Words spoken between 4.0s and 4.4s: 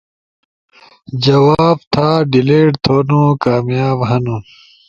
ہنو